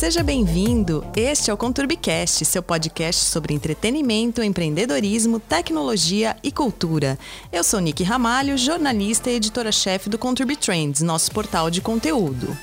[0.00, 1.04] seja bem-vindo.
[1.14, 7.18] Este é o Conturbicast, seu podcast sobre entretenimento, empreendedorismo, tecnologia e cultura.
[7.52, 12.56] Eu sou Nick Ramalho, jornalista e editora-chefe do Conturbi Trends, nosso portal de conteúdo.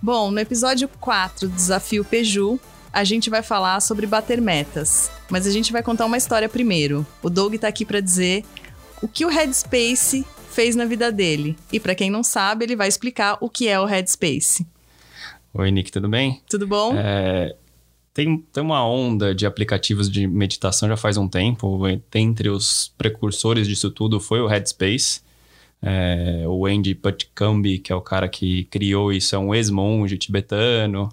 [0.00, 2.58] Bom, no episódio 4 do Desafio Peju,
[2.90, 5.10] a gente vai falar sobre bater metas.
[5.28, 7.06] Mas a gente vai contar uma história primeiro.
[7.22, 8.46] O Doug tá aqui para dizer
[9.02, 11.54] o que o Headspace fez na vida dele.
[11.70, 14.66] E para quem não sabe, ele vai explicar o que é o Headspace.
[15.58, 16.42] Oi, Nick, tudo bem?
[16.50, 16.92] Tudo bom?
[16.94, 17.56] É,
[18.12, 21.80] tem, tem uma onda de aplicativos de meditação já faz um tempo.
[22.14, 25.22] Entre os precursores disso tudo foi o Headspace.
[25.80, 31.08] É, o Andy Putkambi, que é o cara que criou isso, é um ex-monge tibetano,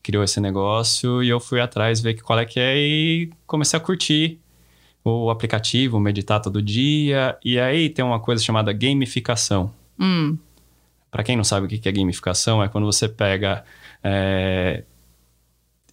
[0.00, 3.80] criou esse negócio e eu fui atrás ver qual é que é e comecei a
[3.80, 4.38] curtir
[5.04, 7.36] o aplicativo, meditar todo dia.
[7.44, 9.72] E aí tem uma coisa chamada gamificação.
[9.98, 10.38] Hum.
[11.10, 13.64] Para quem não sabe o que é gamificação, é quando você pega
[14.02, 14.84] é,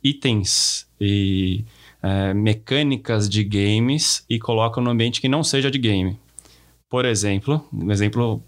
[0.03, 1.63] itens e
[2.03, 6.19] é, mecânicas de games e coloca no ambiente que não seja de game.
[6.89, 8.43] Por exemplo, um exemplo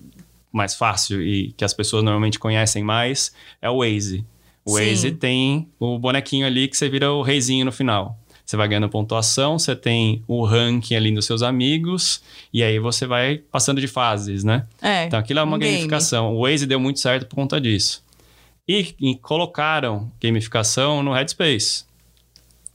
[0.51, 4.25] mais fácil e que as pessoas normalmente conhecem mais é o Waze.
[4.63, 4.85] O Sim.
[4.85, 8.17] Waze tem o bonequinho ali que você vira o reizinho no final.
[8.47, 12.21] Você vai ganhando pontuação, você tem o ranking ali dos seus amigos,
[12.53, 14.65] e aí você vai passando de fases, né?
[14.81, 15.03] É.
[15.03, 15.73] Então aquilo é uma um game.
[15.73, 16.33] gamificação.
[16.33, 18.01] O Waze deu muito certo por conta disso.
[18.65, 21.83] E, e colocaram gamificação no Headspace.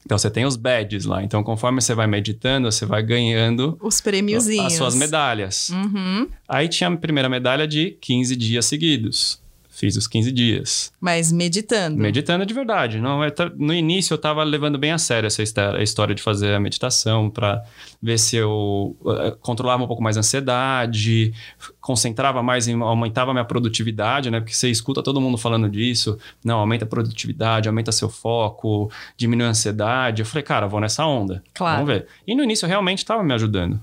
[0.05, 1.23] Então você tem os badges lá.
[1.23, 4.67] Então conforme você vai meditando, você vai ganhando Os prêmiozinhos.
[4.67, 5.69] as suas medalhas.
[5.69, 6.27] Uhum.
[6.47, 9.41] Aí tinha a primeira medalha de 15 dias seguidos.
[9.73, 10.93] Fiz os 15 dias.
[11.01, 11.97] Mas meditando.
[11.97, 12.99] Meditando de verdade.
[12.99, 16.59] Não, eu no início eu estava levando bem a sério essa história de fazer a
[16.59, 17.63] meditação para
[17.99, 21.33] ver se eu eh, controlava um pouco mais a ansiedade,
[21.81, 24.39] concentrava mais em aumentava a minha produtividade, né?
[24.39, 26.19] Porque você escuta todo mundo falando disso.
[26.45, 30.21] Não, aumenta a produtividade, aumenta seu foco, diminui a ansiedade.
[30.21, 31.43] Eu falei, cara, vou nessa onda.
[31.51, 31.83] Claro.
[31.83, 32.07] Vamos ver.
[32.27, 33.81] E no início realmente estava me ajudando.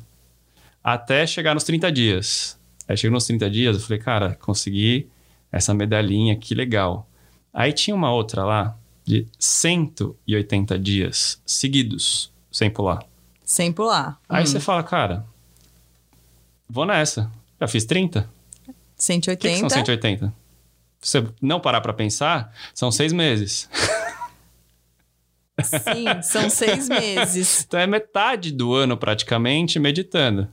[0.84, 2.56] Até chegar nos 30 dias.
[2.86, 5.08] Aí chegou nos 30 dias, eu falei, cara, consegui
[5.52, 7.08] essa medalhinha, que legal.
[7.52, 13.02] Aí tinha uma outra lá de 180 dias seguidos, sem pular.
[13.44, 14.20] Sem pular.
[14.28, 14.46] Aí Hum.
[14.46, 15.24] você fala, cara,
[16.68, 17.30] vou nessa.
[17.60, 18.30] Já fiz 30?
[18.68, 19.36] O 180.
[19.48, 20.32] que, que são 180?
[21.00, 23.68] Se você não parar pra pensar, são seis meses.
[25.62, 27.64] Sim, são seis meses.
[27.66, 30.48] Então é metade do ano praticamente meditando.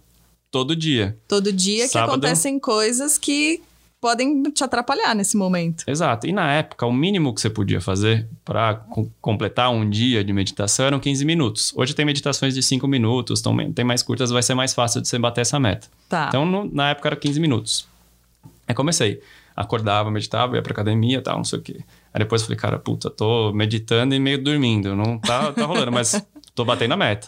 [0.51, 1.17] Todo dia.
[1.27, 2.11] Todo dia que Sábado.
[2.11, 3.61] acontecem coisas que
[4.07, 5.83] podem te atrapalhar nesse momento.
[5.85, 6.25] Exato.
[6.27, 8.75] E na época, o mínimo que você podia fazer para
[9.19, 11.73] completar um dia de meditação eram 15 minutos.
[11.75, 15.09] Hoje tem meditações de 5 minutos, então tem mais curtas, vai ser mais fácil de
[15.09, 15.87] você bater essa meta.
[16.07, 16.27] Tá.
[16.29, 17.85] Então, no- na época era 15 minutos.
[18.65, 19.21] Aí comecei.
[19.53, 21.79] Acordava, meditava, ia pra academia e tal, não sei o quê.
[22.13, 24.95] Aí depois eu falei, cara, puta, tô meditando e meio dormindo.
[24.95, 26.23] Não tá, tá rolando, mas
[26.55, 27.27] tô batendo a meta.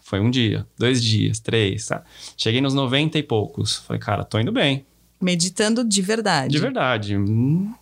[0.00, 2.04] Foi um dia, dois dias, três, tá?
[2.36, 3.78] Cheguei nos 90 e poucos.
[3.78, 4.84] Falei, cara, tô indo bem.
[5.20, 6.52] Meditando de verdade.
[6.52, 7.16] De verdade.
[7.16, 7.72] Hum,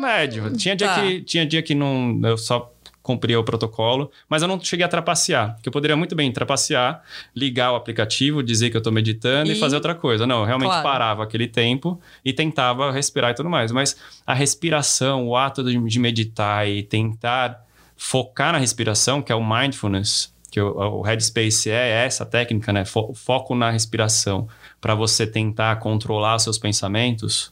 [0.00, 0.52] médio.
[0.56, 1.00] Tinha dia, tá.
[1.02, 2.70] que, tinha dia que não, eu só
[3.02, 5.58] cumpria o protocolo, mas eu não cheguei a trapacear.
[5.62, 7.02] Que eu poderia muito bem trapacear,
[7.36, 10.26] ligar o aplicativo, dizer que eu tô meditando e, E- fazer outra coisa.
[10.26, 10.82] Não, eu realmente Claro.
[10.82, 13.70] parava aquele tempo e tentava respirar e tudo mais.
[13.72, 13.96] Mas
[14.26, 17.62] a respiração, o ato de, meditar e tentar
[17.96, 20.68] focar na respiração, que é o mindfulness, que o,
[21.00, 22.84] o Headspace é essa técnica, né?
[22.86, 24.48] Fo- foco na respiração,
[24.84, 27.50] para você tentar controlar seus pensamentos.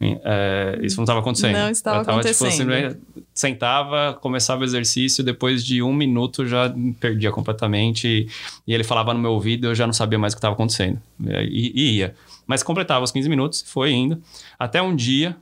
[0.00, 1.52] é, isso não estava acontecendo.
[1.52, 2.50] Não estava tava, tipo, acontecendo.
[2.50, 2.98] simplesmente
[3.34, 8.08] sentava, começava o exercício, depois de um minuto já perdia completamente.
[8.08, 8.28] E,
[8.66, 10.98] e ele falava no meu ouvido, eu já não sabia mais o que estava acontecendo.
[11.20, 12.14] E, e ia.
[12.46, 14.22] Mas completava os 15 minutos, foi indo.
[14.58, 15.36] Até um dia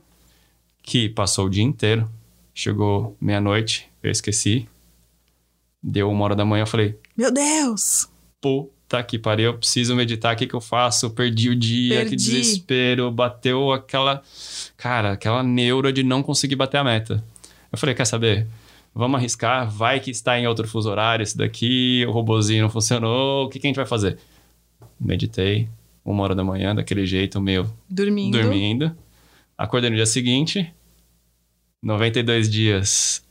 [0.83, 2.09] que passou o dia inteiro.
[2.53, 4.67] Chegou meia-noite, eu esqueci.
[5.81, 8.09] Deu uma hora da manhã, eu falei, Meu Deus!
[8.91, 11.05] Puta que pariu, eu preciso meditar, o que, que eu faço?
[11.05, 12.15] Eu perdi o dia, que Perdi.
[12.15, 14.21] desespero, bateu aquela,
[14.75, 17.23] cara, aquela neura de não conseguir bater a meta.
[17.71, 18.47] Eu falei, quer saber?
[18.93, 23.45] Vamos arriscar, vai que está em outro fuso horário esse daqui, o robozinho não funcionou,
[23.45, 24.17] o que, que a gente vai fazer?
[24.99, 25.69] Meditei,
[26.03, 28.37] uma hora da manhã, daquele jeito, meu, Dormindo.
[28.37, 28.95] dormindo.
[29.57, 30.69] Acordei no dia seguinte,
[31.81, 33.25] 92 dias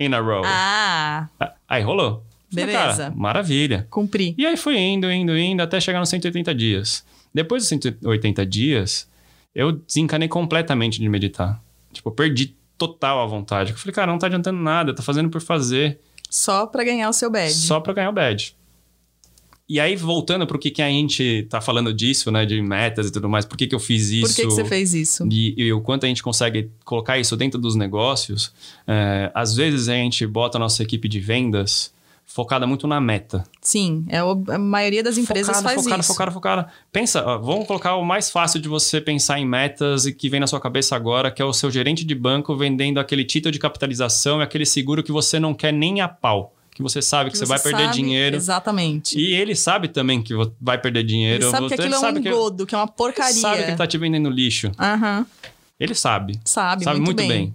[0.00, 0.42] in a row.
[0.46, 1.28] Ah,
[1.68, 2.24] Aí rolou.
[2.50, 2.96] Falei, Beleza.
[3.04, 3.86] cara, maravilha.
[3.90, 4.34] cumpri.
[4.38, 7.04] E aí foi indo, indo, indo, até chegar nos 180 dias.
[7.34, 9.06] Depois dos 180 dias,
[9.54, 11.62] eu desencanei completamente de meditar.
[11.92, 13.72] Tipo, eu perdi total a vontade.
[13.72, 15.98] Eu falei, cara, não tá adiantando nada, tô fazendo por fazer,
[16.30, 17.54] Só pra ganhar o seu badge.
[17.54, 18.54] só pra ganhar o badge.
[19.68, 22.46] e aí, voltando para o que, que a gente tá falando disso, né?
[22.46, 24.28] De metas e tudo mais, por que, que eu fiz isso?
[24.28, 25.28] Por que, que você fez isso?
[25.30, 28.50] E, e o quanto a gente consegue colocar isso dentro dos negócios.
[28.86, 31.92] É, às vezes a gente bota a nossa equipe de vendas
[32.30, 33.42] focada muito na meta.
[33.62, 36.12] Sim, é a maioria das empresas focada, faz focada, isso.
[36.12, 40.12] Focada, focada, Pensa, ó, vamos colocar o mais fácil de você pensar em metas e
[40.12, 43.24] que vem na sua cabeça agora, que é o seu gerente de banco vendendo aquele
[43.24, 46.54] título de capitalização e aquele seguro que você não quer nem a pau.
[46.74, 48.36] Que você sabe que, Que você, vai perder sabe- dinheiro.
[48.36, 49.18] Exatamente.
[49.18, 51.42] E ele sabe também que vai perder dinheiro.
[51.46, 53.32] Ele sabe que aquilo é um sabe que- engodo, que é uma porcaria.
[53.32, 54.70] Ele sabe que ele tá te vendendo lixo.
[54.78, 55.26] Aham,
[55.80, 56.38] Ele sabe.
[56.44, 57.52] sabe, sabe muito, muito bem.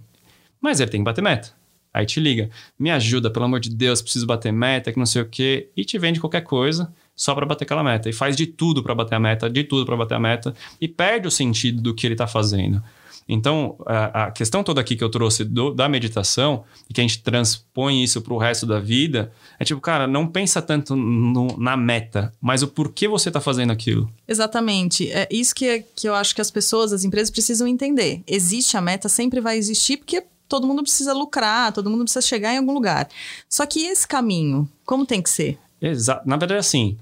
[0.60, 1.52] Mas ele tem que bater meta.
[1.94, 5.22] Aí te liga, me ajuda, pelo amor de Deus, preciso bater meta, que não sei
[5.22, 8.10] o quê, e te vende qualquer coisa só pra bater aquela meta.
[8.10, 10.88] E faz de tudo pra bater a meta, de tudo pra bater a meta, e
[10.88, 12.82] perde o sentido do que ele tá fazendo.
[13.26, 17.04] Então, a, a questão toda aqui que eu trouxe do- da meditação, e que a
[17.04, 21.74] gente transpõe isso pro resto da vida, é tipo, cara, não pensa tanto no- na
[21.76, 24.10] meta, mas o porquê você tá fazendo aquilo.
[24.28, 25.10] Exatamente.
[25.10, 28.22] É isso que, que eu acho que as pessoas, as empresas precisam entender.
[28.26, 32.52] Existe a meta, sempre vai existir, porque todo mundo precisa lucrar, todo mundo precisa chegar
[32.52, 33.08] em algum lugar.
[33.48, 35.58] Só que esse caminho, como tem que ser?
[35.80, 36.96] Exa Na verdade, assim,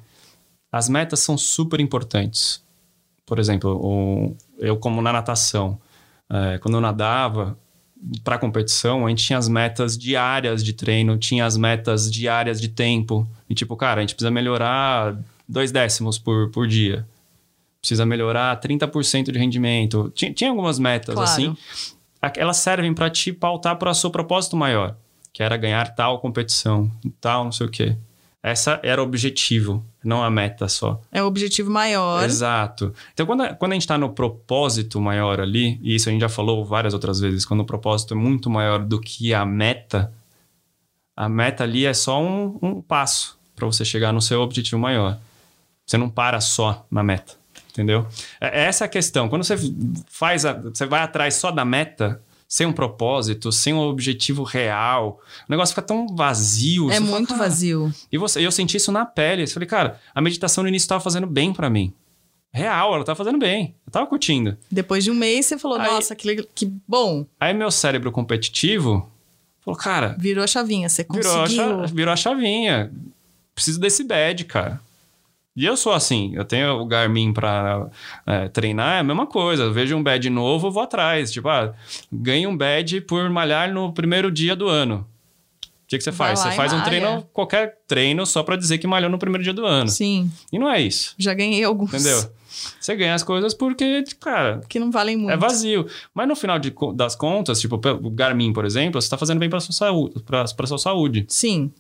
[0.71, 2.63] as metas são super importantes.
[3.27, 5.79] Por exemplo, eu como na natação,
[6.31, 7.57] é, quando eu nadava
[8.25, 12.69] para competição, a gente tinha as metas diárias de treino, tinha as metas diárias de
[12.69, 13.29] tempo.
[13.49, 15.17] E tipo, cara, a gente precisa melhorar
[15.49, 17.07] dois décimos por, por dia.
[17.81, 20.11] Precisa melhorar 30% de rendimento.
[20.15, 21.31] Tinha, tinha algumas metas Claro.
[21.31, 21.57] assim.
[22.37, 24.97] Elas servem para te pautar para o seu propósito maior,
[25.33, 26.91] que era ganhar tal competição,
[27.21, 27.97] tal, não sei o quê.
[28.43, 31.01] Essa era o objetivo, não a meta só.
[31.13, 32.25] É o objetivo maior.
[32.25, 32.93] Exato.
[33.13, 36.23] Então, quando a, quando a gente está no propósito maior ali, e isso a gente
[36.23, 40.13] já falou várias outras vezes, quando o propósito é muito maior do que a meta,
[41.17, 45.19] a meta ali é só um, um passo para você chegar no seu objetivo maior.
[45.87, 47.35] Você não para só na meta,
[47.73, 48.07] entendeu?
[48.41, 49.29] É- Essa é a questão.
[49.29, 49.57] Quando você
[50.09, 55.19] faz, a- você vai atrás só da meta, sem um propósito, sem um objetivo real,
[55.49, 56.91] o negócio fica tão vazio.
[56.91, 57.95] É você fala, muito "Cara, vazio.
[58.13, 59.43] e você, eu senti isso na pele.
[59.45, 61.93] Eu falei, cara, a meditação no início estava fazendo bem para mim.
[62.55, 63.75] Real, ela tava fazendo bem.
[63.87, 64.59] Eu tava curtindo.
[64.71, 67.25] Depois de um mês, você falou, Aí- nossa, que, que bom.
[67.41, 69.11] Aí meu cérebro competitivo
[69.65, 71.87] falou, cara, Virou a chavinha, você virou conseguiu.
[71.87, 72.93] virou a chavinha.
[73.55, 74.79] Preciso desse bad, cara.
[75.55, 77.91] E eu sou assim, eu tenho o Garmin pra
[78.27, 79.65] é, treinar, é a mesma coisa.
[79.65, 81.31] Eu vejo um bad novo, eu vou atrás.
[81.31, 81.75] Tipo, ah,
[82.11, 85.07] ganho um bad por malhar no primeiro dia do ano.
[85.63, 86.39] O que, que você Vai faz?
[86.41, 86.89] Você faz um malha.
[86.89, 89.91] treino, qualquer treino, só pra dizer que malhou no primeiro dia do ano.
[89.91, 91.15] Sim, E não é isso.
[91.19, 91.93] já ganhei alguns.
[91.93, 92.31] Entendeu?
[92.81, 95.33] Você ganha as coisas porque, cara, Que não valem muito.
[95.33, 95.87] é vazio.
[96.15, 99.51] Mas no final de das contas, tipo, o Garmin, por exemplo, você tá fazendo bem
[99.51, 100.23] pra sua saúde.
[100.23, 101.27] Pra, pra sua saúde.
[101.29, 101.71] Sim.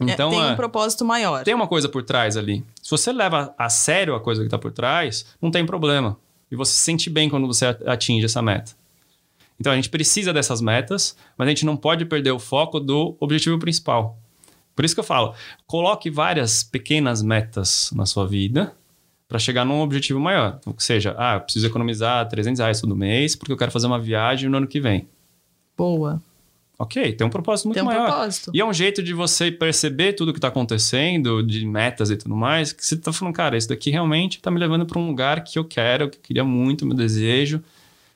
[0.00, 1.44] É, Então, tem é, um propósito maior.
[1.44, 2.64] tem uma coisa por trás ali.
[2.82, 6.16] Se você leva a sério a coisa que tá por trás, não tem problema.
[6.50, 8.72] E você se sente bem quando você atinge essa meta.
[9.60, 13.14] Então a gente precisa dessas metas, mas a gente não pode perder o foco do
[13.20, 14.18] objetivo principal.
[14.74, 15.34] Por isso que eu falo,
[15.66, 18.74] coloque várias pequenas metas na sua vida
[19.28, 20.58] para chegar num objetivo maior.
[20.64, 23.98] Ou seja, ah, eu preciso economizar 300 reais todo mês porque eu quero fazer uma
[23.98, 25.06] viagem no ano que vem.
[25.76, 26.20] Boa.
[26.80, 28.06] Ok, tem um propósito muito Tem um maior.
[28.06, 28.50] propósito.
[28.54, 32.34] E é um jeito de você perceber tudo que está acontecendo, de metas e tudo
[32.34, 35.44] mais, que você está falando, cara, isso daqui realmente está me levando para um lugar
[35.44, 37.62] que eu quero, que eu queria muito, meu desejo.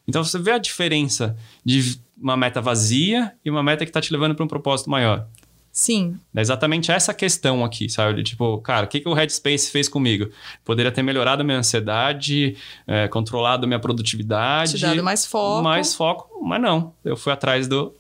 [0.09, 4.11] Então você vê a diferença de uma meta vazia e uma meta que está te
[4.11, 5.27] levando para um propósito maior.
[5.71, 6.19] Sim.
[6.35, 8.15] É exatamente essa questão aqui, sabe?
[8.15, 10.31] De tipo, cara, o que, que o Headspace fez comigo?
[10.65, 12.57] Poderia ter melhorado a minha ansiedade,
[12.87, 14.77] é, controlado a minha produtividade.
[14.77, 15.63] Te dado mais foco.
[15.63, 16.95] Mais foco, mas não.
[17.05, 17.93] Eu fui atrás do,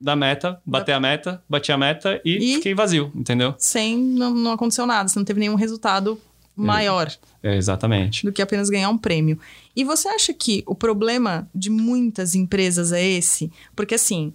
[0.00, 2.54] da meta, bati a meta, bati a meta e, E?
[2.56, 3.54] fiquei vazio, entendeu?
[3.58, 3.98] Sem.
[3.98, 5.08] Não, não aconteceu nada.
[5.08, 6.20] Você não teve nenhum resultado
[6.56, 7.10] maior
[7.42, 8.24] É, exatamente.
[8.24, 9.38] do que apenas ganhar um prêmio.
[9.74, 13.50] E você acha que o problema de muitas empresas é esse?
[13.76, 14.32] Porque assim.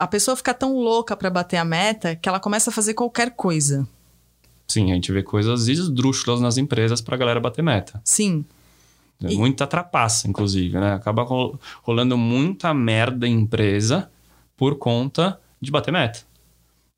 [0.00, 3.32] A pessoa fica tão louca pra bater a meta que ela começa a fazer qualquer
[3.32, 3.84] coisa.
[4.68, 8.00] Sim, a gente vê coisas esdrúxulas nas empresas pra galera bater meta.
[8.04, 8.44] Sim.
[9.20, 10.92] É E- Muita trapaça, inclusive, né?
[10.94, 14.08] Acaba ro- rolando muita merda em empresa
[14.58, 16.20] por conta de bater meta.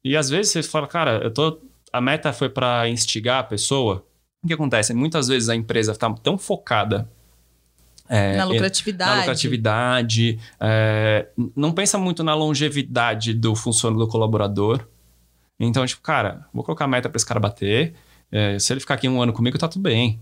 [0.02, 1.60] E às vezes você fala, cara, eu tô.
[1.92, 4.04] A meta foi pra instigar a pessoa.
[4.42, 4.94] O que acontece?
[4.94, 7.08] Muitas vezes a empresa tá tão focada
[8.08, 9.10] é, na lucratividade.
[9.10, 14.86] na lucratividade, é, não pensa muito na longevidade do funcionário do colaborador.
[15.58, 17.94] Então, tipo, cara, vou colocar a meta para esse cara bater.
[18.32, 20.20] é, se ele ficar aqui um ano comigo, tá tudo bem.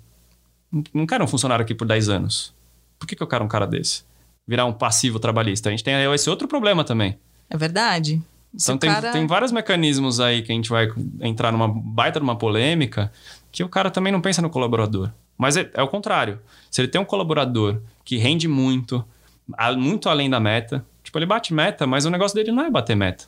[0.92, 2.54] Não- quero um funcionário aqui por 10 anos.
[2.99, 4.02] Por que, que eu quero um cara desse?
[4.47, 5.68] Virar um passivo trabalhista.
[5.68, 7.18] A gente tem esse outro problema também.
[7.50, 8.23] É verdade.
[8.57, 10.88] Se Então tem, cara- tem vários mecanismos aí que a gente vai
[11.21, 13.12] entrar numa baita numa polêmica
[13.52, 15.11] que o cara também não pensa no colaborador.
[15.37, 16.38] Mas é, é o contrário.
[16.71, 19.05] Se ele tem um colaborador que rende muito,
[19.76, 22.97] muito além da meta, tipo, ele bate meta, mas o negócio dele não é bater
[22.97, 23.26] meta.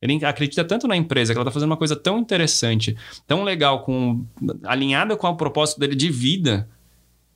[0.00, 3.82] Ele acredita tanto na empresa que ela está fazendo uma coisa tão interessante, tão legal,
[3.82, 4.24] com,
[4.64, 6.68] alinhada com o propósito dele de vida,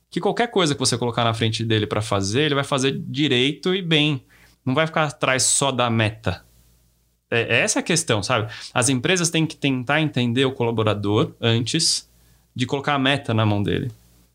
[0.09, 3.73] que qualquer coisa que você colocar na frente dele para fazer, ele vai fazer direito
[3.73, 4.23] e bem.
[4.65, 6.43] Não vai ficar atrás só da meta.
[7.29, 8.51] É, é essa a questão, sabe?
[8.73, 12.09] As empresas têm que tentar entender o colaborador antes
[12.55, 13.91] de colocar a meta na mão dele.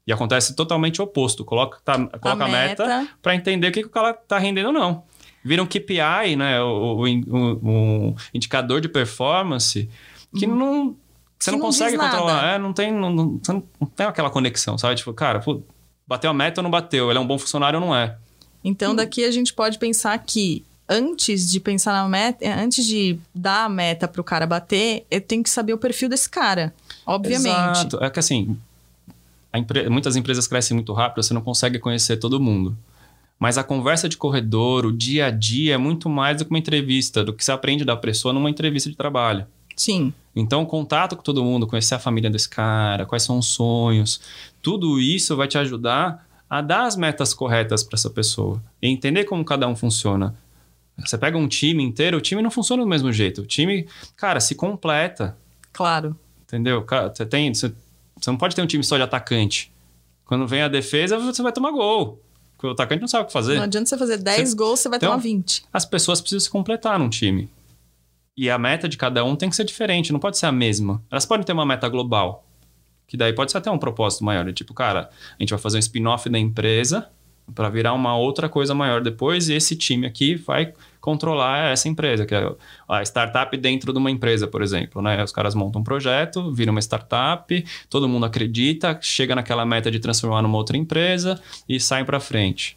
[0.07, 1.45] E acontece totalmente o oposto.
[1.45, 4.69] Coloca, tá, coloca a meta, meta para entender o que, que o cara tá rendendo
[4.69, 5.05] ou não.
[5.45, 6.61] Vira um KPI, né?
[6.61, 9.89] O, o, o, o indicador de performance
[10.35, 10.57] que hum.
[10.57, 10.97] não.
[11.39, 12.55] Você que não, não consegue controlar.
[12.55, 14.97] É, não tem, não, não, não, tem aquela conexão, sabe?
[14.97, 15.63] Tipo, cara, pô,
[16.07, 17.11] bateu a meta ou não bateu?
[17.11, 18.17] Ele é um bom funcionário ou não é?
[18.67, 18.97] Então, hum.
[18.97, 23.65] daqui a gente pode pensar que antes de pensar na meta, é, antes de dar
[23.65, 26.75] a meta para o cara bater, eu tenho que saber o perfil desse cara,
[27.07, 27.47] obviamente.
[27.47, 28.03] Exato.
[28.03, 28.59] É que assim,
[29.55, 29.89] empre...
[29.89, 32.77] muitas empresas crescem muito rápido, você não consegue conhecer todo mundo.
[33.39, 36.59] Mas a conversa de corredor, o dia a dia, é muito mais do que uma
[36.59, 39.47] entrevista, do que você aprende da pessoa numa entrevista de trabalho.
[39.77, 40.13] Sim.
[40.35, 44.21] Então, contato com todo mundo, conhecer a família desse cara, quais são os sonhos,
[44.61, 49.25] tudo isso vai te ajudar a dar as metas corretas para essa pessoa e entender
[49.25, 50.37] como cada um funciona.
[50.99, 53.43] Você pega um time inteiro, o time não funciona do mesmo jeito.
[53.43, 53.87] O time,
[54.17, 55.37] cara, se completa.
[55.73, 56.19] Claro.
[56.43, 56.83] Entendeu?
[56.83, 57.53] Cara, você tem.
[57.53, 57.73] Você,
[58.19, 59.71] você não pode ter um time só de atacante.
[60.25, 62.23] Quando vem a defesa, você vai tomar gol.
[62.57, 63.57] Porque o atacante não sabe o que fazer.
[63.57, 64.57] Não adianta você fazer 10 você...
[64.57, 65.65] gols, você vai então, tomar 20.
[65.71, 67.51] As pessoas precisam se completar num time.
[68.35, 71.03] E a meta de cada um tem que ser diferente, não pode ser a mesma.
[71.11, 72.46] Elas podem ter uma meta global.
[73.07, 74.53] Que daí pode ser até um propósito maior.
[74.53, 77.09] Tipo, cara, a gente vai fazer um spin-off da empresa
[77.55, 82.27] para virar uma outra coisa maior depois, e esse time aqui vai controlar essa empresa,
[82.27, 82.53] que é
[82.89, 85.01] a startup dentro de uma empresa, por exemplo.
[85.01, 85.23] Né?
[85.23, 90.01] Os caras montam um projeto, viram uma startup, todo mundo acredita, chega naquela meta de
[90.01, 92.77] transformar numa outra empresa e sai para frente.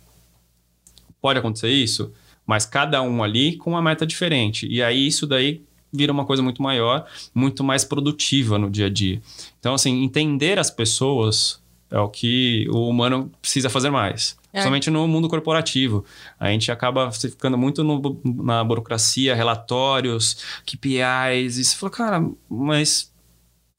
[1.20, 2.14] Pode acontecer isso,
[2.46, 4.68] mas cada um ali com uma meta diferente.
[4.68, 8.90] E aí isso daí vira uma coisa muito maior, muito mais produtiva no dia a
[8.90, 9.22] dia.
[9.60, 14.38] Então, assim, entender as pessoas é o que o humano precisa fazer mais.
[14.54, 14.62] É.
[14.62, 16.06] Somente no mundo corporativo.
[16.40, 21.58] A gente acaba ficando muito no, na burocracia, relatórios, KPIs.
[21.58, 23.12] E você fala, cara, mas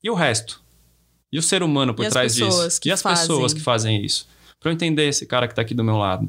[0.03, 0.63] e o resto?
[1.33, 2.69] E o ser humano por e trás disso?
[2.85, 3.27] e as fazem?
[3.29, 4.29] pessoas que fazem isso?
[4.59, 6.29] Para eu entender esse cara que está aqui do meu lado.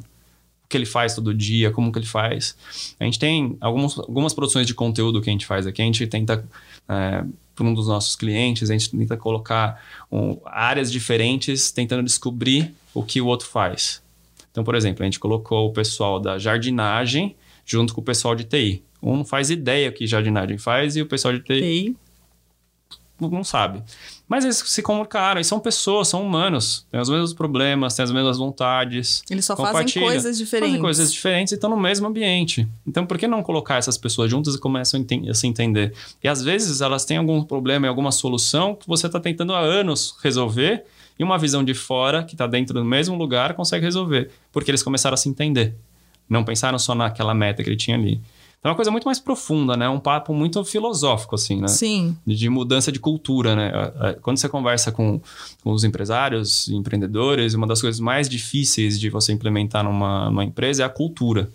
[0.72, 2.56] O que ele faz todo dia, como que ele faz.
[3.00, 5.82] A gente tem algumas, algumas produções de conteúdo que a gente faz aqui.
[5.82, 6.44] A gente tenta
[6.88, 7.24] é,
[7.56, 13.04] para um dos nossos clientes, a gente tenta colocar um, áreas diferentes, tentando descobrir o
[13.04, 14.02] que o outro faz.
[14.52, 17.36] Então, por exemplo, a gente colocou o pessoal da jardinagem
[17.66, 18.84] junto com o pessoal de TI.
[19.02, 21.96] Um não faz ideia que jardinagem faz e o pessoal de TI, TI.
[23.20, 23.82] não sabe.
[24.32, 28.14] Mas eles se comunicaram, e são pessoas, são humanos, têm os mesmos problemas, têm as
[28.14, 29.22] mesmas vontades.
[29.30, 30.70] Eles só fazem coisas diferentes.
[30.70, 32.66] Fazem coisas diferentes e estão no mesmo ambiente.
[32.88, 35.94] Então, por que não colocar essas pessoas juntas e começam a se entender?
[36.24, 39.60] E às vezes elas têm algum problema e alguma solução que você está tentando há
[39.60, 40.86] anos resolver
[41.20, 44.32] e uma visão de fora, que está dentro do mesmo lugar, consegue resolver.
[44.50, 45.76] Porque eles começaram a se entender.
[46.30, 48.22] Não pensaram só naquela meta que ele tinha ali.
[48.62, 49.90] Então é uma coisa muito mais profunda, né?
[49.90, 51.68] Um papo muito filosófico, assim, né?
[51.68, 52.16] Sim.
[52.28, 53.72] De mudança de cultura, né?
[54.22, 55.20] Quando você conversa com,
[55.64, 60.84] com os empresários, empreendedores, uma das coisas mais difíceis de você implementar numa, numa empresa
[60.84, 61.50] é a cultura.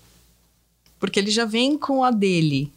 [0.99, 2.73] Porque ele já vem com a dele.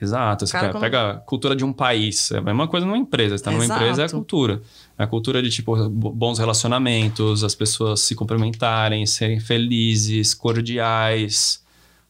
[0.00, 0.46] Exato.
[0.46, 0.78] Você quando...
[0.78, 2.30] pega a cultura de um país.
[2.30, 3.30] É a mesma coisa numa empresa.
[3.30, 4.62] Você está numa empresa, é a cultura.
[4.96, 11.60] É a cultura de, tipo, bons relacionamentos, as pessoas se cumprimentarem, serem felizes, cordiais.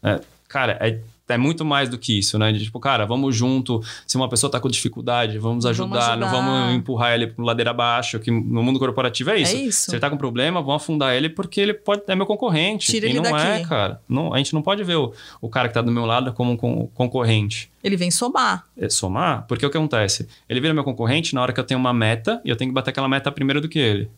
[0.02, 1.00] É, cara, é
[1.32, 2.52] é muito mais do que isso, né?
[2.52, 3.80] De tipo, cara, vamos junto.
[4.06, 6.16] Se uma pessoa tá com dificuldade, vamos ajudar, vamos ajudar.
[6.16, 9.56] não vamos empurrar ele para ladeira abaixo, que no mundo corporativo é isso.
[9.56, 9.84] É isso.
[9.86, 12.90] Se ele tá com problema, vamos afundar ele porque ele pode é meu concorrente.
[12.90, 13.46] Tira e ele não daqui.
[13.46, 14.00] é, cara.
[14.08, 16.52] Não, a gente não pode ver o, o cara que tá do meu lado como
[16.52, 17.70] um concorrente.
[17.82, 18.64] Ele vem somar.
[18.76, 19.44] É somar?
[19.46, 20.28] Porque o que acontece?
[20.48, 22.74] Ele vira meu concorrente na hora que eu tenho uma meta e eu tenho que
[22.74, 24.10] bater aquela meta primeiro do que ele.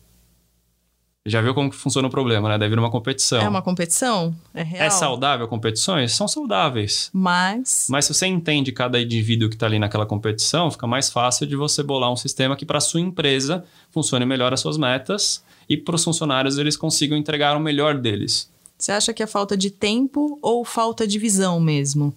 [1.27, 2.57] Já viu como que funciona o problema, né?
[2.59, 3.41] Deve vir uma competição.
[3.41, 4.35] É uma competição?
[4.53, 4.85] É real?
[4.85, 6.11] É saudável competições?
[6.11, 7.09] São saudáveis.
[7.11, 7.87] Mas...
[7.89, 11.55] Mas se você entende cada indivíduo que está ali naquela competição, fica mais fácil de
[11.55, 15.95] você bolar um sistema que para sua empresa funcione melhor as suas metas e para
[15.95, 18.47] os funcionários eles consigam entregar o melhor deles.
[18.77, 22.13] Você acha que é falta de tempo ou falta de visão mesmo?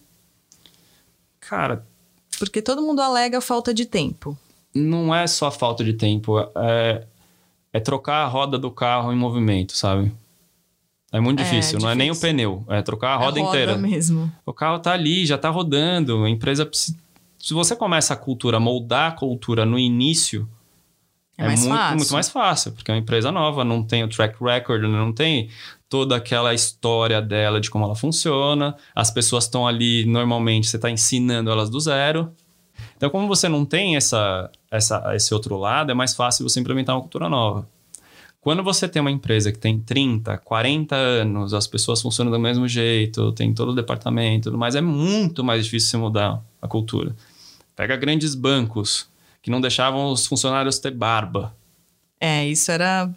[1.40, 1.82] Cara...
[2.38, 4.38] Porque todo mundo alega falta de tempo.
[4.72, 6.38] Não é só falta de tempo.
[6.54, 7.04] É
[7.72, 10.12] é trocar a roda do carro em movimento, sabe?
[11.10, 11.78] É muito difícil, é, difícil.
[11.80, 13.78] não é nem o pneu, é trocar a roda, é roda inteira.
[13.78, 14.30] mesmo.
[14.44, 19.12] O carro tá ali, já tá rodando, a empresa Se você começa a cultura, moldar
[19.12, 20.46] a cultura no início,
[21.38, 21.96] É, mais muito, fácil.
[21.96, 25.48] muito mais fácil, porque é uma empresa nova, não tem o track record, não tem
[25.88, 28.76] toda aquela história dela de como ela funciona.
[28.94, 32.32] As pessoas estão ali, normalmente, você está ensinando elas do zero.
[32.96, 36.94] Então, como você não tem essa, essa, esse outro lado, é mais fácil você implementar
[36.94, 37.66] uma cultura nova.
[38.40, 42.68] Quando você tem uma empresa que tem 30, 40 anos, as pessoas funcionam do mesmo
[42.68, 47.14] jeito, tem todo o departamento, tudo mais, é muito mais difícil você mudar a cultura.
[47.74, 49.08] Pega grandes bancos
[49.42, 51.54] que não deixavam os funcionários ter barba.
[52.20, 53.10] É, isso era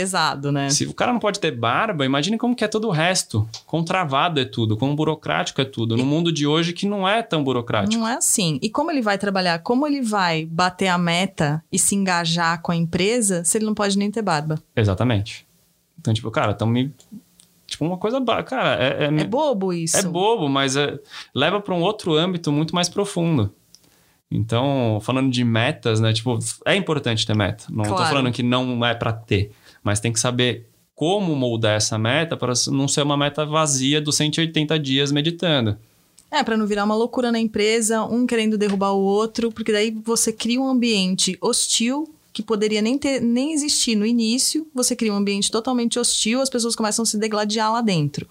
[0.00, 0.70] pesado, né?
[0.70, 3.48] Se o cara não pode ter barba, imagine como que é todo o resto.
[3.66, 5.96] Quão travado é tudo, quão burocrático é tudo.
[5.96, 7.98] No mundo de hoje que não é tão burocrático.
[7.98, 8.58] Não é assim.
[8.62, 9.58] E como ele vai trabalhar?
[9.60, 13.74] Como ele vai bater a meta e se engajar com a empresa se ele não
[13.74, 14.58] pode nem ter barba?
[14.76, 15.46] Exatamente.
[15.98, 16.92] Então, tipo, cara, estão me.
[17.66, 18.18] Tipo, uma coisa.
[18.44, 19.96] Cara, é, é, É bobo isso.
[19.96, 20.98] é bobo, mas é-
[21.34, 23.52] leva para um outro âmbito muito mais profundo.
[24.30, 26.12] Então, falando de metas, né?
[26.12, 27.64] Tipo, é importante ter meta.
[27.70, 28.08] Não tô Claro.
[28.08, 29.52] falando que não é para ter,
[29.82, 34.16] mas tem que saber como moldar essa meta para não ser uma meta vazia dos
[34.16, 35.76] 180 dias meditando.
[36.30, 39.90] É, pra não virar uma loucura na empresa, um querendo derrubar o outro, porque daí
[40.04, 45.12] você cria um ambiente hostil que poderia nem, ter, nem existir no início, você cria
[45.12, 48.28] um ambiente totalmente hostil, as pessoas começam a se degladiar lá dentro.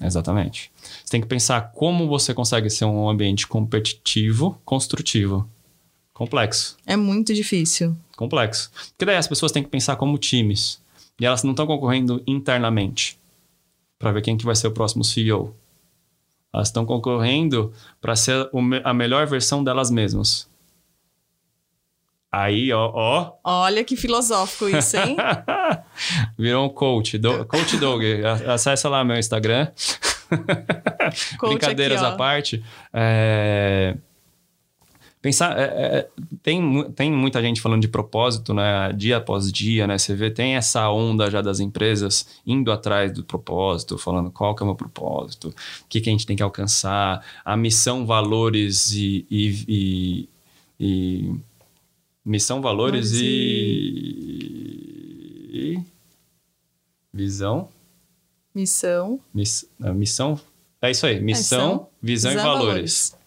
[0.00, 0.70] Exatamente.
[1.04, 5.48] Você tem que pensar como você consegue ser um ambiente competitivo, construtivo.
[6.14, 6.76] Complexo.
[6.86, 7.96] É muito difícil.
[8.16, 8.70] Complexo.
[8.90, 10.80] Porque daí as pessoas têm que pensar como times.
[11.20, 13.18] E elas não estão concorrendo internamente
[13.98, 15.54] para ver quem que vai ser o próximo CEO.
[16.52, 18.48] Elas estão concorrendo para ser
[18.82, 20.48] a melhor versão delas mesmas.
[22.32, 25.16] Aí, ó, ó, Olha que filosófico isso, hein?
[26.38, 27.18] virou um coach.
[27.18, 28.02] Do, coach Doug.
[28.24, 29.68] A- Acessa lá meu Instagram.
[31.40, 32.64] Brincadeiras aqui, à parte.
[32.92, 33.96] É,
[35.22, 36.08] Pensar, é, é,
[36.42, 38.90] tem, tem muita gente falando de propósito, né?
[38.94, 39.98] Dia após dia, né?
[39.98, 44.62] Você vê, tem essa onda já das empresas indo atrás do propósito, falando qual que
[44.62, 45.54] é o meu propósito, o
[45.90, 49.26] que, que a gente tem que alcançar, a missão, valores e.
[49.30, 50.28] e, e-
[50.80, 51.34] e-
[52.24, 53.26] missão, valores Valores e.
[55.52, 55.80] e-
[57.12, 57.68] Visão.
[58.54, 59.20] Missão.
[59.34, 60.40] Miss- missão.
[60.80, 61.20] É isso aí.
[61.20, 63.19] Missão, Missão, visão, visão e e valores.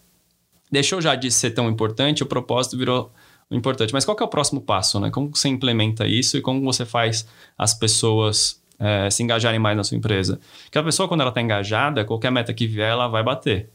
[0.74, 3.12] Deixou já de ser tão importante, o propósito virou
[3.48, 3.92] importante.
[3.92, 5.08] Mas qual é o próximo passo, né?
[5.08, 9.84] Como você implementa isso e como você faz as pessoas eh, se engajarem mais na
[9.84, 10.40] sua empresa?
[10.64, 13.70] Porque a pessoa, quando ela está engajada, qualquer meta que vier, ela vai bater.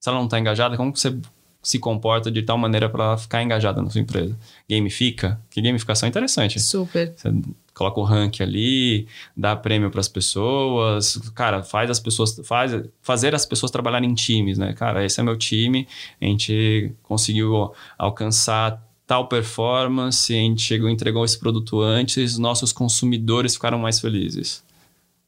[0.00, 1.16] Se ela não está engajada, como você
[1.62, 4.36] se comporta de tal maneira para ela ficar engajada na sua empresa?
[4.68, 5.40] Gamifica?
[5.50, 6.60] Que gamificação é interessante.
[6.60, 7.12] Super.
[7.16, 7.30] Você
[7.74, 13.34] coloca o rank ali, dá prêmio para as pessoas, cara, faz as pessoas faz fazer
[13.36, 14.72] as pessoas trabalharem em times, né?
[14.72, 15.86] Cara, esse é meu time,
[16.20, 23.54] a gente conseguiu alcançar tal performance, a gente chegou, entregou esse produto antes, nossos consumidores
[23.54, 24.62] ficaram mais felizes.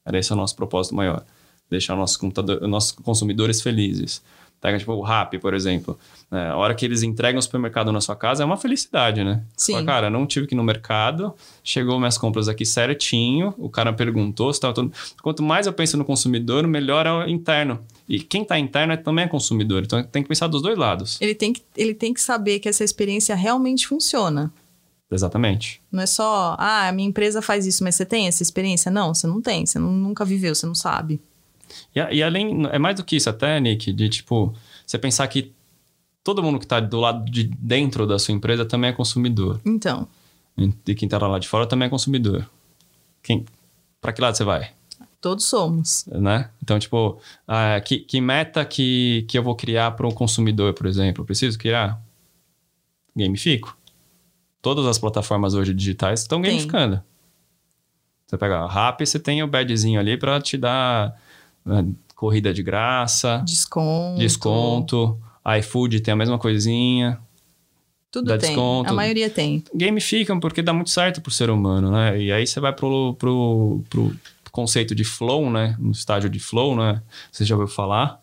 [0.05, 1.23] Era esse o nosso propósito maior,
[1.69, 2.19] deixar nossos
[2.67, 4.21] nossos consumidores felizes.
[4.61, 5.97] Pega tipo o Rappi, por exemplo.
[6.29, 6.51] né?
[6.51, 9.43] a hora que eles entregam o supermercado na sua casa é uma felicidade, né?
[9.57, 9.73] Sim.
[9.73, 13.91] Fala, cara, não tive que ir no mercado, chegou minhas compras aqui certinho, o cara
[13.91, 14.91] perguntou se tava tudo...
[15.23, 17.79] Quanto mais eu penso no consumidor, melhor é o interno.
[18.07, 21.17] E quem tá interno é- também é consumidor, então tem que pensar dos dois lados.
[21.19, 24.53] Ele tem, que, ele tem que saber que essa experiência realmente funciona.
[25.09, 25.81] Exatamente.
[25.91, 28.89] Não é só, ah, a minha empresa faz isso, mas você tem essa experiência?
[28.91, 31.19] Não, você não tem, você não- nunca viveu, você não sabe.
[31.95, 34.53] E, e além, é mais do que isso até, Nick, de tipo,
[34.85, 35.51] você pensar que
[36.23, 39.59] todo mundo que tá do lado de dentro da sua empresa também é consumidor.
[39.65, 40.07] Então,
[40.85, 42.47] E quem tá lá de fora também é consumidor.
[43.23, 43.45] Quem,
[43.99, 44.71] pra que lado você vai?
[45.21, 46.05] todos somos.
[46.07, 46.49] né?
[46.61, 50.87] Então, tipo, ah, que, que meta que, que eu vou criar para o consumidor, por
[50.87, 51.21] exemplo?
[51.21, 52.01] Eu preciso criar?
[53.15, 53.77] Gamifico.
[54.61, 57.01] Todas as plataformas hoje digitais estão gamificando.
[58.25, 61.19] Você pega a Rappi, você tem o badgezinho ali para te dar
[62.15, 64.19] corrida de graça, Desconto.
[64.19, 65.19] desconto.
[65.59, 67.19] iFood tem a mesma coisinha.
[68.11, 68.49] Tudo dá tem.
[68.49, 68.89] desconto.
[68.89, 69.63] A maioria tem.
[69.73, 72.21] Gamificam porque dá muito certo pro ser humano, né?
[72.21, 74.13] E aí você vai pro, pro, pro
[74.51, 75.75] conceito de flow, né?
[75.79, 77.01] No estágio de flow, né?
[77.31, 78.21] Você já ouviu falar?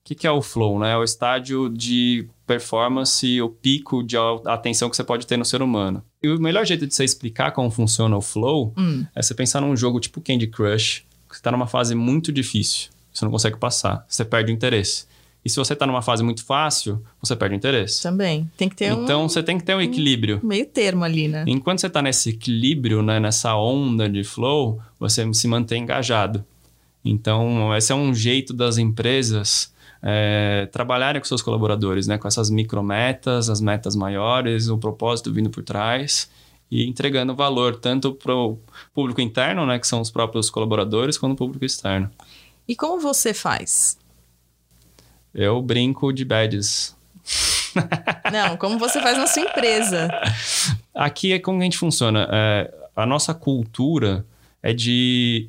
[0.00, 0.92] O que, que é o flow, né?
[0.92, 4.16] É o estágio de performance, o pico de
[4.46, 6.02] atenção que você pode ter no ser humano.
[6.22, 9.60] E o melhor jeito de você explicar como funciona o flow Hum, é você pensar
[9.60, 11.04] num jogo tipo Candy Crush,
[11.36, 15.08] você tá numa fase muito difícil, você não consegue passar, você perde o interesse.
[15.44, 18.02] E se você tá numa fase muito fácil, você perde o interesse.
[18.02, 18.50] também.
[18.58, 20.40] Tem que ter Então você tem que ter um equilíbrio.
[20.42, 21.44] um meio termo ali, né?
[21.46, 26.44] Enquanto você está nesse equilíbrio, né, nessa onda de flow, você se mantém engajado.
[27.02, 32.50] Então, esse é um jeito das empresas é, trabalharem com seus colaboradores, né, com essas
[32.50, 36.28] micrometas, as metas maiores, o propósito vindo por trás
[36.70, 38.58] e entregando valor tanto para o
[38.94, 42.10] público interno, né, que são os próprios colaboradores, quanto o público externo.
[42.68, 43.98] E como você faz?
[45.34, 46.96] Eu brinco de badges.
[48.32, 50.08] Não, como você faz na sua empresa?
[50.94, 52.28] Aqui é como a gente funciona.
[52.30, 54.24] É, a nossa cultura
[54.62, 55.48] é de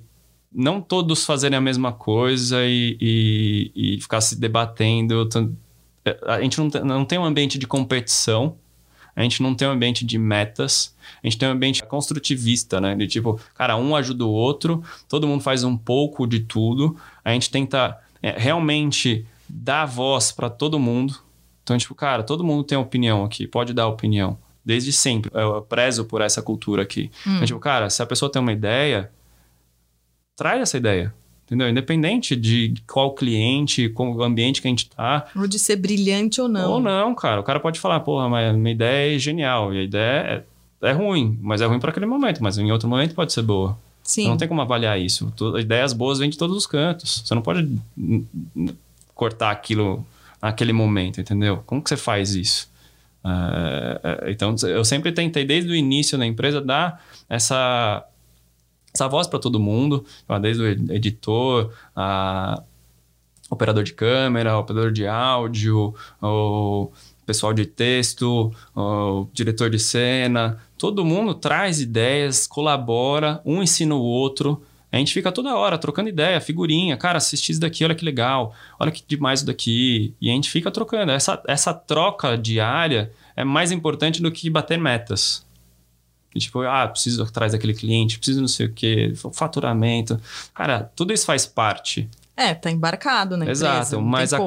[0.51, 5.27] não todos fazerem a mesma coisa e, e, e ficar se debatendo.
[6.25, 8.57] A gente não não tem um ambiente de competição,
[9.15, 12.95] a gente não tem um ambiente de metas, a gente tem um ambiente construtivista, né?
[12.95, 17.31] De tipo, cara, um ajuda o outro, todo mundo faz um pouco de tudo, a
[17.31, 21.15] gente tenta é, realmente dar voz para todo mundo.
[21.63, 24.37] Então, tipo, cara, todo mundo tem opinião aqui, pode dar opinião.
[24.63, 25.31] Desde sempre.
[25.33, 27.11] Eu prezo por essa cultura aqui.
[27.25, 27.35] Hum.
[27.35, 29.11] Então, tipo, cara, se a pessoa tem uma ideia,
[30.35, 31.13] traz essa ideia.
[31.51, 31.67] Entendeu?
[31.67, 35.27] Independente de qual cliente, qual o ambiente que a gente tá.
[35.35, 36.71] Ou de ser brilhante ou não.
[36.71, 37.41] Ou não, cara.
[37.41, 39.73] O cara pode falar, porra, mas minha ideia é genial.
[39.73, 40.45] E a ideia
[40.81, 42.41] é, é ruim, mas é ruim para aquele momento.
[42.41, 43.77] Mas em outro momento pode ser boa.
[44.01, 44.29] Sim.
[44.29, 45.33] Não tem como avaliar isso.
[45.59, 47.21] Ideias boas vêm de todos os cantos.
[47.25, 47.69] Você não pode
[49.13, 50.05] cortar aquilo
[50.41, 51.61] naquele momento, entendeu?
[51.65, 52.71] Como que você faz isso?
[53.25, 58.05] Uh, então, eu sempre tentei, desde o início da empresa, dar essa
[58.93, 60.05] essa voz para todo mundo,
[60.41, 62.61] desde o editor, a
[63.49, 66.89] operador de câmera, operador de áudio, o
[67.25, 74.01] pessoal de texto, o diretor de cena, todo mundo traz ideias, colabora, um ensina o
[74.01, 74.61] outro.
[74.91, 78.53] A gente fica toda hora trocando ideia, figurinha, cara, assisti isso daqui, olha que legal,
[78.77, 80.13] olha que demais isso daqui.
[80.19, 81.11] E a gente fica trocando.
[81.11, 85.45] Essa, essa troca diária é mais importante do que bater metas.
[86.35, 90.19] Tipo, ah, preciso atrás daquele cliente, preciso não sei o quê, faturamento.
[90.53, 92.09] Cara, tudo isso faz parte.
[92.37, 93.49] É, tá embarcado, né?
[93.49, 94.39] Exato, mas a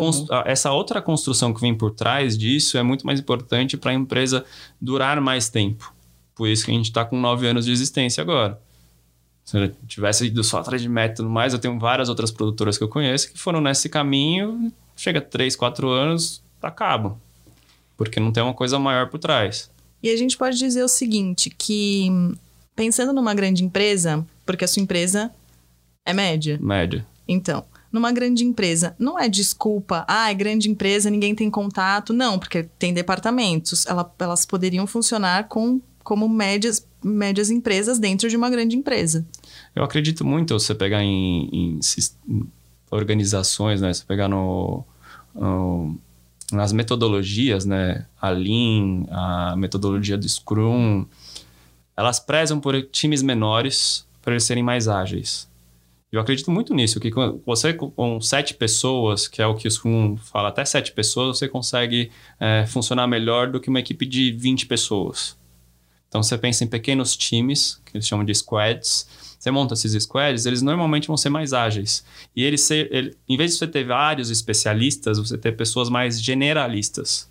[0.47, 4.44] essa outra construção que vem por trás disso é muito mais importante para a empresa
[4.81, 5.92] durar mais tempo.
[6.35, 8.59] Por isso que a gente está com nove anos de existência agora.
[9.44, 12.83] Se eu tivesse ido só atrás de método mais, eu tenho várias outras produtoras que
[12.83, 17.16] eu conheço que foram nesse caminho, chega três, quatro anos, acabam.
[17.97, 19.70] Porque não tem uma coisa maior por trás.
[20.04, 22.10] E a gente pode dizer o seguinte, que
[22.76, 25.32] pensando numa grande empresa, porque a sua empresa
[26.04, 26.58] é média.
[26.60, 27.06] Média.
[27.26, 32.12] Então, numa grande empresa, não é desculpa, ah, é grande empresa, ninguém tem contato.
[32.12, 33.86] Não, porque tem departamentos.
[33.86, 39.24] Ela, elas poderiam funcionar com, como médias, médias empresas dentro de uma grande empresa.
[39.74, 41.80] Eu acredito muito você pegar em, em,
[42.28, 42.46] em
[42.90, 43.90] organizações, né?
[43.90, 44.84] Você pegar no,
[45.34, 45.96] no
[46.52, 51.07] nas metodologias, né, a Lean, a metodologia do Scrum,
[51.96, 55.48] elas prezam por times menores para eles serem mais ágeis.
[56.11, 57.11] Eu acredito muito nisso, que
[57.44, 61.48] você com sete pessoas, que é o que o Scrum fala, até sete pessoas, você
[61.48, 65.37] consegue é, funcionar melhor do que uma equipe de 20 pessoas.
[66.14, 70.46] Então você pensa em pequenos times, que eles chamam de squads, você monta esses squads,
[70.46, 72.05] eles normalmente vão ser mais ágeis.
[72.37, 76.22] E eles ser, ele, em vez de você ter vários especialistas, você ter pessoas mais
[76.22, 77.29] generalistas.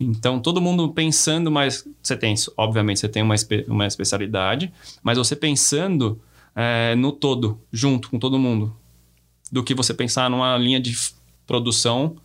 [0.00, 1.86] Então, todo mundo pensando mais.
[2.02, 3.34] Você tem, obviamente, você tem uma,
[3.68, 6.18] uma especialidade, mas você pensando
[6.54, 8.74] é, no todo, junto com todo mundo.
[9.52, 10.96] Do que você pensar numa linha de
[11.46, 12.16] produção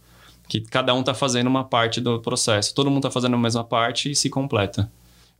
[0.47, 2.73] que cada um está fazendo uma parte do processo.
[2.73, 4.89] Todo mundo está fazendo a mesma parte e se completa.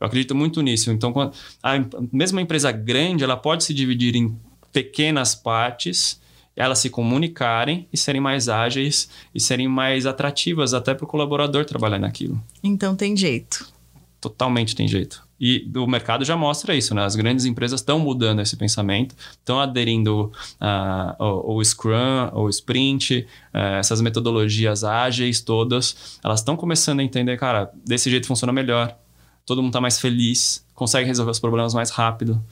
[0.02, 0.90] Eu acredito muito nisso.
[0.90, 1.14] Então,
[1.62, 1.74] a
[2.10, 4.36] mesma empresa grande, ela pode se dividir em
[4.72, 6.20] pequenas partes,
[6.56, 11.64] elas se comunicarem e serem mais ágeis e serem mais atrativas até para o colaborador
[11.64, 12.42] trabalhar naquilo.
[12.64, 13.72] Então tem jeito.
[14.20, 15.22] Totalmente tem jeito.
[15.40, 17.04] E o mercado já mostra isso, né?
[17.04, 23.58] As grandes empresas estão mudando esse pensamento, estão aderindo uh, o, Scrum, o Sprint, uh,
[23.78, 28.96] essas metodologias ágeis todas, elas estão começando a entender, cara, desse jeito funciona melhor
[29.44, 32.42] todo mundo está mais feliz, consegue resolver os problemas mais rápido.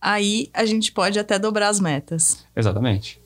[0.00, 2.44] Aí a gente pode até dobrar as metas.
[2.54, 3.20] Exatamente.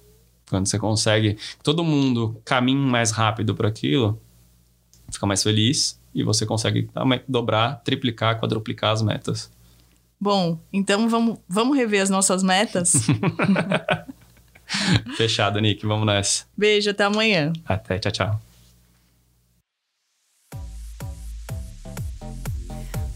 [0.49, 4.21] Quando você consegue, todo mundo caminhe mais rápido para aquilo,
[5.11, 6.91] fica mais feliz e você consegue
[7.29, 9.51] dobrar, triplicar, quadruplicar as metas.
[10.21, 12.95] Bom, então vamos, vamos rever as nossas metas?
[15.17, 15.87] Fechado, Nick.
[15.87, 16.45] Vamos nessa.
[16.57, 17.53] Beijo, até amanhã.
[17.65, 18.50] Até, tchau, tchau.